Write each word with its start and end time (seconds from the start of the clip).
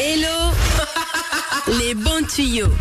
Hello 0.00 0.69
Les 1.68 1.94
bons 1.94 2.26
tuyaux. 2.34 2.72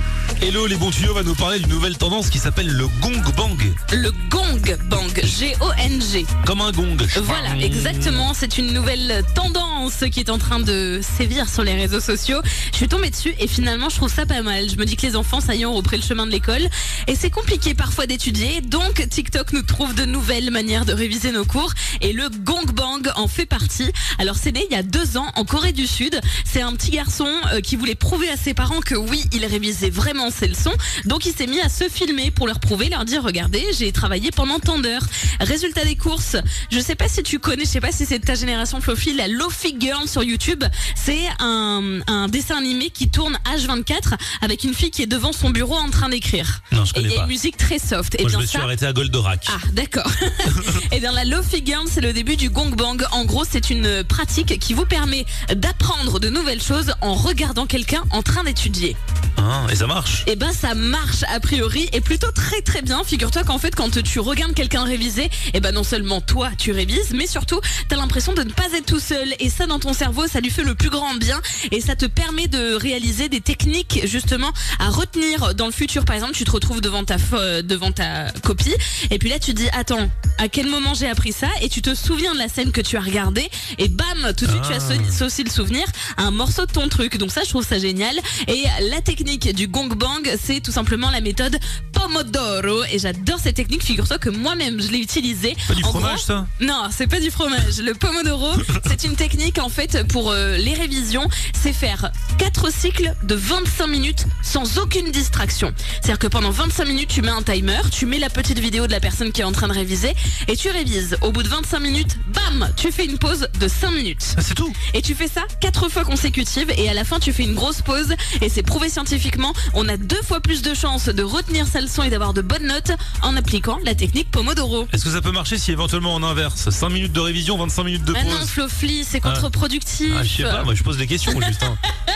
Hello, 0.42 0.66
les 0.66 0.78
bons 0.78 0.90
tuyaux 0.90 1.14
va 1.14 1.24
nous 1.24 1.36
parler 1.36 1.60
d'une 1.60 1.70
nouvelle 1.70 1.98
tendance 1.98 2.30
qui 2.30 2.38
s'appelle 2.38 2.68
le 2.68 2.88
gong 3.02 3.22
bang. 3.36 3.74
Le 3.92 4.12
gong 4.30 4.78
bang, 4.90 5.22
G-O-N-G. 5.22 6.26
Comme 6.46 6.62
un 6.62 6.72
gong. 6.72 6.96
Voilà, 7.24 7.58
exactement. 7.58 8.34
C'est 8.34 8.58
une 8.58 8.72
nouvelle 8.72 9.24
tendance 9.36 10.06
qui 10.12 10.22
est 10.22 10.30
en 10.30 10.38
train 10.38 10.60
de 10.62 11.02
sévir 11.02 11.50
sur 11.50 11.64
les 11.64 11.74
réseaux 11.74 12.00
sociaux. 12.00 12.40
Je 12.72 12.78
suis 12.78 12.88
tombée 12.88 13.10
dessus 13.10 13.36
et 13.40 13.48
finalement, 13.48 13.90
je 13.90 13.98
trouve 13.98 14.14
ça 14.14 14.26
pas 14.26 14.42
mal. 14.42 14.70
Je 14.70 14.78
me 14.78 14.86
dis 14.86 14.96
que 14.96 15.06
les 15.06 15.18
enfants, 15.18 15.42
ça 15.42 15.56
y 15.56 15.64
est, 15.64 15.66
ont 15.66 15.74
repris 15.74 15.98
le 15.98 16.04
chemin 16.04 16.26
de 16.26 16.32
l'école. 16.32 16.70
Et 17.08 17.16
c'est 17.16 17.32
compliqué 17.32 17.74
parfois 17.74 18.08
d'étudier. 18.08 18.62
Donc, 18.62 19.06
TikTok 19.10 19.52
nous 19.52 19.64
trouve 19.64 19.94
de 19.94 20.06
nouvelles 20.06 20.52
manières 20.52 20.86
de 20.86 20.94
réviser 20.94 21.32
nos 21.32 21.44
cours. 21.46 21.74
Et 22.00 22.14
le 22.14 22.30
gong 22.30 22.72
bang 22.74 23.12
en 23.18 23.28
fait 23.28 23.46
partie. 23.46 23.92
Alors, 24.20 24.38
c'est 24.38 24.54
né 24.54 24.66
il 24.70 24.74
y 24.74 24.80
a 24.80 24.84
deux 24.84 25.18
ans 25.18 25.28
en 25.36 25.44
Corée 25.44 25.74
du 25.74 25.86
Sud. 25.86 26.20
C'est 26.46 26.62
un 26.62 26.74
petit 26.74 26.92
garçon 26.92 27.28
euh, 27.52 27.60
qui 27.60 27.76
voulait 27.76 27.96
prouver 27.96 28.30
à 28.30 28.38
ses 28.38 28.54
parents 28.54 28.69
que 28.86 28.96
oui, 28.96 29.24
il 29.34 29.46
révisait 29.46 29.90
vraiment 29.90 30.30
ses 30.32 30.48
leçons. 30.48 30.74
Donc, 31.06 31.26
il 31.26 31.34
s'est 31.34 31.48
mis 31.48 31.60
à 31.62 31.70
se 31.70 31.90
filmer 31.90 32.32
pour 32.32 32.48
leur 32.48 32.60
prouver, 32.60 32.90
leur 32.90 33.06
dire, 33.06 33.24
regardez, 33.24 33.66
j'ai 33.78 33.92
travaillé 33.92 34.32
pendant 34.32 34.60
tant 34.60 34.78
d'heures. 34.80 35.06
Résultat 35.40 35.84
des 35.86 35.96
courses. 35.96 36.36
Je 36.72 36.80
sais 36.80 36.96
pas 36.96 37.08
si 37.10 37.24
tu 37.24 37.40
connais, 37.40 37.66
je 37.66 37.70
sais 37.70 37.82
pas 37.82 37.92
si 37.92 38.06
c'est 38.06 38.20
de 38.20 38.26
ta 38.26 38.36
génération 38.36 38.80
Fluffy, 38.82 39.14
la 39.14 39.28
Lofi 39.28 39.76
Girl 39.80 40.08
sur 40.08 40.24
YouTube. 40.24 40.64
C'est 40.96 41.26
un, 41.40 42.00
un 42.08 42.28
dessin 42.28 42.58
animé 42.58 42.90
qui 42.92 43.10
tourne 43.10 43.38
H24 43.56 44.14
avec 44.42 44.64
une 44.64 44.74
fille 44.74 44.92
qui 44.92 45.02
est 45.02 45.08
devant 45.08 45.34
son 45.34 45.50
bureau 45.50 45.76
en 45.76 45.90
train 45.90 46.10
d'écrire. 46.10 46.62
Non, 46.72 46.86
je 46.86 46.92
Et 46.92 46.94
connais 47.02 47.14
a 47.14 47.18
pas. 47.18 47.22
une 47.24 47.28
musique 47.28 47.58
très 47.58 47.80
soft. 47.80 48.16
Et 48.16 48.22
Moi, 48.24 48.30
je 48.30 48.36
bien 48.36 48.42
me 48.44 48.48
suis 48.48 48.58
ça, 48.58 48.64
arrêté 48.64 48.86
à 48.86 48.94
Goldorak. 48.94 49.46
ah, 49.50 49.58
d'accord. 49.74 50.10
et 51.00 51.02
dans 51.02 51.12
la 51.12 51.24
Lofi 51.24 51.64
Girl, 51.66 51.86
c'est 51.90 52.02
le 52.02 52.12
début 52.12 52.36
du 52.36 52.50
gong 52.50 52.72
bang. 52.76 53.02
En 53.12 53.24
gros, 53.24 53.46
c'est 53.50 53.70
une 53.70 54.04
pratique 54.04 54.60
qui 54.60 54.74
vous 54.74 54.86
permet 54.86 55.26
d'apprendre 55.56 56.20
de 56.20 56.30
nouvelles 56.30 56.62
choses 56.62 56.94
en 57.00 57.14
regardant 57.14 57.66
quelqu'un 57.66 58.04
en 58.12 58.22
train 58.22 58.44
d'étudier. 58.44 58.98
Ah, 59.38 59.66
et 59.72 59.76
ça 59.76 59.88
marche. 59.88 60.26
Et 60.28 60.36
ben, 60.36 60.52
ça 60.52 60.76
marche 60.76 61.24
a 61.34 61.40
priori 61.40 61.88
et 61.94 62.02
plutôt 62.02 62.32
très 62.32 62.62
très 62.62 62.82
bien. 62.82 63.04
Figure-toi 63.04 63.44
qu'en 63.44 63.58
fait, 63.58 63.74
quand 63.76 64.02
tu 64.02 64.20
regardes 64.20 64.54
quelqu'un 64.54 64.84
réviser, 64.84 65.30
et 65.54 65.62
ben 65.62 65.72
non 65.74 65.84
seulement 65.84 66.20
toi 66.20 66.50
tu 66.58 66.72
révises, 66.72 67.14
mais 67.14 67.28
surtout 67.28 67.62
t'as 67.88 67.96
l'impression 67.96 68.34
de 68.34 68.44
ne 68.44 68.52
pas 68.52 68.68
être 68.76 68.86
tout 68.86 69.00
seul. 69.00 69.34
Et 69.40 69.50
ça, 69.50 69.68
dans 69.68 69.80
ton 69.80 69.94
cerveau, 69.94 70.28
ça 70.28 70.42
lui 70.42 70.50
fait 70.50 70.64
le 70.64 70.76
plus 70.76 70.90
grand 70.90 71.16
bien 71.16 71.40
et 71.72 71.80
ça 71.80 71.96
te 71.96 72.06
permet 72.06 72.48
de 72.48 72.74
réaliser 72.74 73.30
des 73.30 73.42
techniques 73.42 74.02
justement 74.04 74.52
à 74.80 74.90
retenir 74.90 75.56
dans 75.56 75.66
le 75.66 75.72
futur. 75.72 76.04
Par 76.04 76.16
exemple, 76.16 76.34
tu 76.34 76.44
te 76.44 76.52
retrouves 76.52 76.82
devant 76.82 77.06
ta 77.06 77.18
devant 77.62 77.92
ta 77.92 78.32
copie 78.44 78.76
et 79.10 79.20
puis 79.20 79.30
là 79.30 79.40
tu 79.40 79.54
dis 79.54 79.70
attends, 79.72 80.10
à 80.40 80.48
quel 80.48 80.68
moment 80.68 80.94
j'ai 80.94 81.08
appris 81.10 81.32
ça 81.34 81.48
et 81.62 81.70
tu 81.70 81.82
te 81.82 81.94
souviens 81.94 82.34
de 82.34 82.40
la 82.40 82.48
scène 82.48 82.72
que 82.72 82.82
tu 82.82 82.98
as 82.98 83.02
regardée 83.02 83.50
et 83.78 83.88
bam, 83.90 84.34
tout 84.38 84.46
de 84.46 84.52
suite 84.52 84.64
tu 84.64 84.74
Ah. 84.74 85.08
associes 85.08 85.44
le 85.44 85.50
souvenir 85.52 85.86
à 86.18 86.24
un 86.24 86.32
morceau 86.32 86.66
de 86.66 86.72
ton 86.72 86.88
truc. 86.88 87.18
Donc 87.18 87.32
ça, 87.32 87.42
je 87.44 87.50
trouve 87.50 87.66
ça 87.66 87.78
génial. 87.78 88.16
Et 88.48 88.64
la 88.90 89.02
technique 89.02 89.54
du 89.54 89.68
gong 89.68 89.90
bang, 89.90 90.36
c'est 90.42 90.62
tout 90.62 90.72
simplement 90.72 91.10
la 91.12 91.22
méthode 91.22 91.58
Pomodoro. 91.92 92.84
Et 92.92 93.00
j'adore 93.00 93.40
cette 93.40 93.56
technique. 93.56 93.84
Figure-toi 93.84 94.18
que 94.18 94.30
moi-même, 94.30 94.82
je 94.82 94.88
l'ai 94.90 95.00
utilisée. 95.00 95.56
Pas 95.68 95.76
du 95.76 95.84
En 95.84 95.90
fromage, 95.90 96.16
gros- 96.16 96.26
ça 96.26 96.48
non, 96.62 96.84
c'est 96.96 97.08
pas 97.08 97.20
du 97.20 97.30
fromage. 97.32 97.78
Le 97.80 97.94
Pomodoro, 97.94 98.52
c'est 98.88 99.04
une 99.04 99.16
technique 99.16 99.60
en 99.60 99.70
fait 99.70 100.08
pour 100.08 100.32
euh, 100.32 100.56
les 100.58 100.74
révisions. 100.74 101.28
C'est 101.62 101.74
faire 101.74 102.12
4 102.38 102.72
cycles 102.72 103.14
de 103.24 103.36
25 103.36 103.88
minutes 103.88 104.26
sans 104.42 104.78
aucune 104.78 105.12
distraction. 105.12 105.74
C'est-à-dire 105.94 106.20
que 106.20 106.28
pendant 106.28 106.52
25 106.52 106.86
minutes, 106.86 107.10
tu 107.10 107.22
mets 107.22 107.30
un 107.30 107.42
timer, 107.44 107.82
tu 107.92 108.06
mets 108.06 108.20
la 108.20 108.30
petite 108.30 108.60
vidéo 108.60 108.88
de 108.88 108.92
la 108.92 109.00
personne 109.00 109.32
qui 109.32 109.42
est 109.42 109.46
en 109.46 109.52
train 109.52 109.68
de 109.68 109.74
réviser 109.74 110.14
et 110.48 110.56
tu 110.56 110.70
révises. 110.70 111.18
Au 111.22 111.32
bout 111.32 111.44
de 111.44 111.48
25 111.48 111.80
minutes, 111.80 112.18
bam, 112.28 112.70
tu 112.76 112.92
fais 112.92 113.06
une 113.06 113.18
pause 113.18 113.48
de 113.60 113.68
5 113.68 113.92
minutes. 113.92 114.36
Ah, 114.38 114.42
C'est 114.42 114.56
tout. 114.56 114.72
Et 114.94 115.02
tu 115.02 115.16
fais 115.16 115.28
ça 115.28 115.42
quatre 115.62 115.90
fois 115.90 116.04
consécutives 116.04 116.72
et 116.78 116.90
à 116.90 116.94
la 116.94 117.04
fin 117.04 117.20
tu 117.20 117.34
fais 117.34 117.44
une 117.44 117.56
grosse 117.56 117.82
pause 117.82 118.14
et 118.42 118.50
c'est 118.50 118.64
prouvé 118.64 118.90
scientifiquement, 118.90 119.54
on 119.74 119.88
a 119.88 119.98
deux 119.98 120.22
fois 120.24 120.40
plus 120.40 120.62
de 120.62 120.74
chances 120.74 121.10
de 121.10 121.24
retenir 121.24 121.68
sa 121.68 121.82
leçon 121.82 122.04
et 122.04 122.10
d'avoir 122.10 122.34
de 122.34 122.42
bonnes 122.42 122.68
notes 122.68 122.92
en 123.22 123.36
appliquant 123.36 123.80
la 123.84 123.96
technique 123.96 124.32
Pomodoro. 124.32 124.88
Est-ce 124.94 125.04
que 125.04 125.12
ça 125.12 125.22
peut 125.22 125.32
marcher 125.32 125.58
si 125.58 125.72
éventuellement 125.72 126.14
en 126.14 126.24
inverse 126.24 126.70
5 126.70 126.90
minutes 126.90 127.14
de 127.14 127.20
révision, 127.20 127.58
25 127.58 127.84
minutes 127.84 128.06
de 128.06 128.14
Ah 128.16 128.24
non, 128.24 128.38
pause 128.38 128.50
Flofli, 128.50 129.04
c'est 129.04 129.20
contre-productif. 129.20 130.14
Ah, 130.18 130.24
je 130.24 130.38
sais 130.38 130.44
pas, 130.44 130.64
moi 130.64 130.74
je 130.76 130.84
pose 130.84 130.98
des 130.98 131.08
questions. 131.08 131.34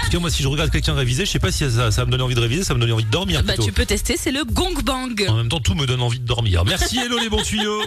Parce 0.04 0.10
que 0.10 0.18
moi, 0.18 0.30
si 0.30 0.44
je 0.44 0.48
regarde 0.48 0.70
quelqu'un 0.70 0.94
réviser, 0.94 1.26
je 1.26 1.32
sais 1.32 1.40
pas 1.40 1.52
si 1.52 1.70
ça, 1.70 1.92
ça 1.92 2.02
va 2.02 2.06
me 2.06 2.12
donner 2.12 2.24
envie 2.24 2.36
de 2.36 2.40
réviser, 2.40 2.64
ça 2.64 2.74
va 2.74 2.76
me 2.76 2.82
donner 2.82 2.94
envie 2.94 3.06
de 3.06 3.10
dormir 3.10 3.42
Bah 3.44 3.54
tu 3.58 3.72
peux 3.72 3.86
tester, 3.86 4.16
c'est 4.18 4.32
le 4.32 4.44
gong 4.44 4.74
bang. 4.84 5.26
En 5.30 5.36
même 5.36 5.50
temps, 5.50 5.60
tout 5.60 5.76
me 5.76 5.86
donne 5.86 6.02
envie 6.02 6.20
de 6.20 6.26
dormir. 6.26 6.64
Merci, 6.66 7.00
hello 7.00 7.18
les 7.20 7.30
bons 7.30 7.42
tuyaux. 7.44 7.82